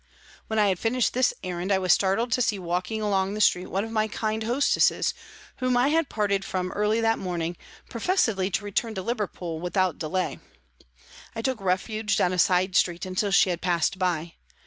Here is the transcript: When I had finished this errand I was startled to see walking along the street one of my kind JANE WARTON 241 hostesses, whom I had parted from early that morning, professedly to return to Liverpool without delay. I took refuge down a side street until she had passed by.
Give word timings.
When 0.47 0.57
I 0.57 0.69
had 0.69 0.79
finished 0.79 1.13
this 1.13 1.31
errand 1.43 1.71
I 1.71 1.77
was 1.77 1.93
startled 1.93 2.31
to 2.31 2.41
see 2.41 2.57
walking 2.57 3.03
along 3.03 3.35
the 3.35 3.39
street 3.39 3.67
one 3.67 3.83
of 3.85 3.91
my 3.91 4.07
kind 4.07 4.41
JANE 4.41 4.49
WARTON 4.49 4.61
241 4.61 4.61
hostesses, 4.61 5.13
whom 5.57 5.77
I 5.77 5.89
had 5.89 6.09
parted 6.09 6.43
from 6.43 6.71
early 6.71 6.99
that 7.01 7.19
morning, 7.19 7.55
professedly 7.87 8.49
to 8.49 8.65
return 8.65 8.95
to 8.95 9.03
Liverpool 9.03 9.59
without 9.59 9.99
delay. 9.99 10.39
I 11.35 11.43
took 11.43 11.61
refuge 11.61 12.17
down 12.17 12.33
a 12.33 12.39
side 12.39 12.75
street 12.75 13.05
until 13.05 13.29
she 13.29 13.51
had 13.51 13.61
passed 13.61 13.99
by. 13.99 14.33